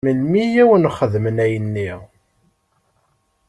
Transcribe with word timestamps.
Melmi 0.05 0.43
i 0.61 0.63
wen-xedmen 0.67 1.37
ayenni? 1.45 1.89